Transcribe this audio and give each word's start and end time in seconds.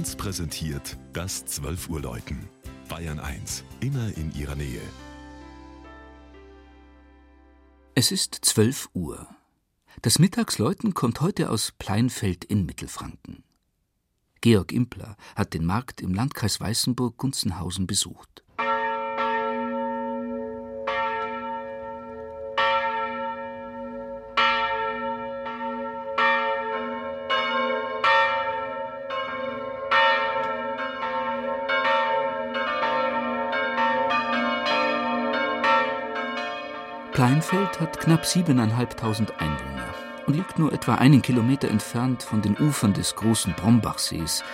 1 0.00 0.16
präsentiert 0.16 0.96
das 1.12 1.44
12 1.44 1.90
Uhr 1.90 2.00
Läuten. 2.00 2.48
Bayern 2.88 3.20
1, 3.20 3.64
immer 3.80 4.08
in 4.16 4.32
ihrer 4.34 4.54
Nähe. 4.54 4.80
Es 7.94 8.10
ist 8.10 8.34
12 8.40 8.88
Uhr. 8.94 9.28
Das 10.00 10.18
Mittagsläuten 10.18 10.94
kommt 10.94 11.20
heute 11.20 11.50
aus 11.50 11.72
Pleinfeld 11.78 12.46
in 12.46 12.64
Mittelfranken. 12.64 13.44
Georg 14.40 14.72
Impler 14.72 15.18
hat 15.36 15.52
den 15.52 15.66
Markt 15.66 16.00
im 16.00 16.14
Landkreis 16.14 16.60
Weißenburg-Gunzenhausen 16.60 17.86
besucht. 17.86 18.39
Kleinfeld 37.12 37.80
hat 37.80 37.98
knapp 37.98 38.22
7.500 38.22 39.36
Einwohner 39.38 39.94
und 40.26 40.36
liegt 40.36 40.58
nur 40.60 40.72
etwa 40.72 40.94
einen 40.94 41.22
Kilometer 41.22 41.68
entfernt 41.68 42.22
von 42.22 42.40
den 42.40 42.56
Ufern 42.56 42.92
des 42.92 43.16
großen 43.16 43.52
Brombachsees, 43.54 44.44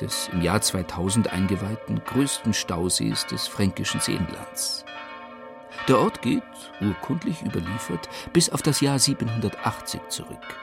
des 0.00 0.28
im 0.32 0.40
Jahr 0.40 0.60
2000 0.60 1.32
eingeweihten 1.32 2.02
größten 2.04 2.54
Stausees 2.54 3.26
des 3.26 3.48
fränkischen 3.48 4.00
Seenlands. 4.00 4.84
Der 5.88 5.98
Ort 5.98 6.22
geht, 6.22 6.42
urkundlich 6.80 7.42
überliefert, 7.42 8.08
bis 8.32 8.48
auf 8.48 8.62
das 8.62 8.80
Jahr 8.80 8.98
780 8.98 10.00
zurück 10.08 10.56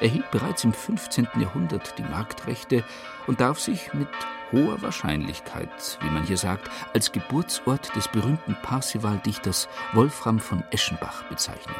erhielt 0.00 0.30
bereits 0.30 0.64
im 0.64 0.72
15. 0.72 1.28
Jahrhundert 1.40 1.98
die 1.98 2.02
Marktrechte 2.02 2.84
und 3.26 3.40
darf 3.40 3.60
sich 3.60 3.92
mit 3.94 4.08
hoher 4.52 4.80
Wahrscheinlichkeit, 4.82 5.98
wie 6.02 6.10
man 6.10 6.24
hier 6.24 6.36
sagt, 6.36 6.70
als 6.92 7.12
Geburtsort 7.12 7.94
des 7.96 8.08
berühmten 8.08 8.56
Parsival-Dichters 8.62 9.68
Wolfram 9.92 10.38
von 10.38 10.62
Eschenbach 10.70 11.24
bezeichnen. 11.24 11.76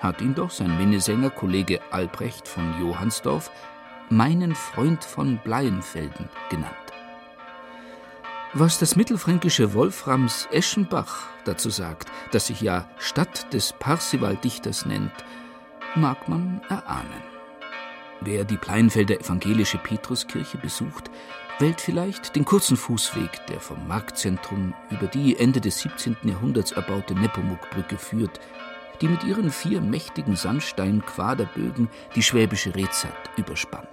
Hat 0.00 0.20
ihn 0.20 0.34
doch 0.34 0.50
sein 0.50 0.76
Minnesänger-Kollege 0.76 1.80
Albrecht 1.90 2.46
von 2.46 2.80
Johannsdorf 2.80 3.50
meinen 4.10 4.54
Freund 4.54 5.04
von 5.04 5.38
Bleienfelden 5.38 6.28
genannt. 6.50 6.74
Was 8.52 8.78
das 8.78 8.96
mittelfränkische 8.96 9.74
Wolframs 9.74 10.48
Eschenbach 10.50 11.24
dazu 11.44 11.68
sagt, 11.68 12.08
das 12.30 12.46
sich 12.46 12.60
ja 12.60 12.88
Stadt 12.98 13.52
des 13.52 13.72
Parsival-Dichters 13.74 14.86
nennt, 14.86 15.12
mag 15.96 16.28
man 16.28 16.60
erahnen. 16.68 17.22
Wer 18.20 18.44
die 18.44 18.56
Pleinfelder 18.56 19.20
evangelische 19.20 19.78
Petruskirche 19.78 20.58
besucht, 20.58 21.10
wählt 21.58 21.80
vielleicht 21.80 22.36
den 22.36 22.44
kurzen 22.44 22.76
Fußweg, 22.76 23.46
der 23.46 23.60
vom 23.60 23.86
Marktzentrum 23.88 24.74
über 24.90 25.06
die 25.06 25.38
Ende 25.38 25.60
des 25.60 25.80
17. 25.80 26.16
Jahrhunderts 26.24 26.72
erbaute 26.72 27.14
Nepomuk-Brücke 27.14 27.98
führt, 27.98 28.40
die 29.00 29.08
mit 29.08 29.24
ihren 29.24 29.50
vier 29.50 29.80
mächtigen 29.80 30.36
Sandstein-Quaderbögen 30.36 31.88
die 32.14 32.22
schwäbische 32.22 32.74
Rezat 32.74 33.30
überspannt. 33.36 33.88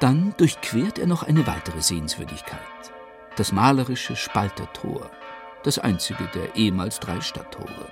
Dann 0.00 0.34
durchquert 0.36 0.98
er 0.98 1.06
noch 1.06 1.22
eine 1.22 1.46
weitere 1.46 1.82
Sehenswürdigkeit, 1.82 2.60
das 3.36 3.52
malerische 3.52 4.16
Spaltertor, 4.16 5.10
das 5.62 5.78
einzige 5.78 6.24
der 6.34 6.56
ehemals 6.56 7.00
drei 7.00 7.20
Stadttore. 7.20 7.86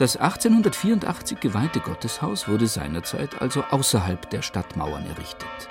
Das 0.00 0.16
1884 0.16 1.40
geweihte 1.40 1.78
Gotteshaus 1.80 2.48
wurde 2.48 2.66
seinerzeit 2.66 3.42
also 3.42 3.62
außerhalb 3.64 4.30
der 4.30 4.40
Stadtmauern 4.40 5.04
errichtet. 5.04 5.68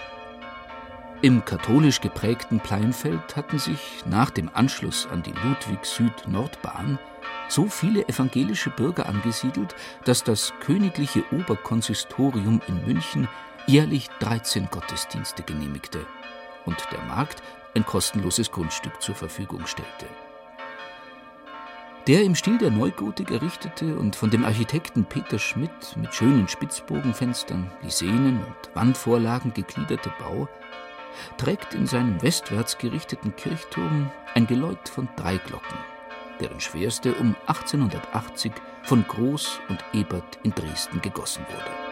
Im 1.23 1.44
katholisch 1.45 1.99
geprägten 1.99 2.59
Pleinfeld 2.59 3.36
hatten 3.36 3.58
sich 3.58 4.03
nach 4.05 4.30
dem 4.30 4.52
Anschluss 4.53 5.08
an 5.11 5.23
die 5.23 5.31
Ludwig-Süd-Nordbahn 5.31 6.99
so 7.48 7.65
viele 7.65 8.08
evangelische 8.08 8.70
Bürger 8.70 9.08
angesiedelt, 9.08 9.73
dass 10.05 10.23
das 10.23 10.53
königliche 10.59 11.23
Oberkonsistorium 11.32 12.61
in 12.67 12.86
München 12.86 13.27
jährlich 13.65 14.09
13 14.20 14.70
Gottesdienste 14.70 15.42
genehmigte 15.42 16.05
und 16.65 16.77
der 16.92 17.02
Markt 17.05 17.42
ein 17.76 17.83
kostenloses 17.83 18.52
Grundstück 18.52 19.02
zur 19.02 19.15
Verfügung 19.15 19.65
stellte. 19.65 20.05
Der 22.09 22.23
im 22.23 22.33
Stil 22.33 22.58
der 22.58 22.71
Neugotik 22.71 23.30
errichtete 23.30 23.95
und 23.95 24.15
von 24.15 24.31
dem 24.31 24.43
Architekten 24.43 25.05
Peter 25.05 25.37
Schmidt 25.37 25.95
mit 25.95 26.11
schönen 26.11 26.47
Spitzbogenfenstern, 26.47 27.70
Lisenen 27.83 28.37
und 28.37 28.75
Wandvorlagen 28.75 29.53
gegliederte 29.53 30.11
Bau 30.17 30.49
trägt 31.37 31.75
in 31.75 31.86
seinem 31.86 32.20
westwärts 32.23 32.80
gerichteten 32.80 33.36
Kirchturm 33.36 34.09
ein 34.33 34.47
Geläut 34.47 34.89
von 34.89 35.08
drei 35.17 35.37
Glocken, 35.37 35.77
deren 36.42 36.59
schwerste 36.59 37.14
um 37.14 37.36
1880 37.45 38.53
von 38.81 39.05
Groß 39.08 39.59
und 39.70 39.86
Ebert 39.93 40.39
in 40.41 40.49
Dresden 40.49 41.03
gegossen 41.03 41.45
wurde. 41.47 41.89